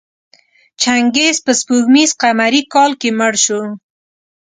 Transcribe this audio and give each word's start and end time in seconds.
چنګیز 0.81 1.37
په 1.45 1.51
سپوږمیز 1.59 2.11
قمري 2.21 2.61
کال 2.73 2.91
کې 3.01 3.09
مړ 3.19 3.33
شو. 3.45 3.61